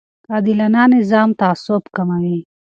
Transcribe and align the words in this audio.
عادلانه 0.31 0.83
نظام 0.97 1.29
تعصب 1.41 1.81
کموي 1.95 2.37